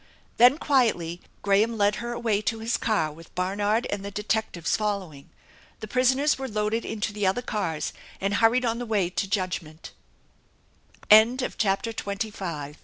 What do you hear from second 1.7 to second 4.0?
led her away to his car with Barnard